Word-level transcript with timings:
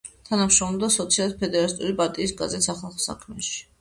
თანამშრომლობდა 0.27 0.87
სოციალისტ-ფედერალისტური 0.95 1.93
პარტიის 2.03 2.33
გაზეთ 2.41 2.67
„სახალხო 2.71 3.05
საქმეში“. 3.09 3.59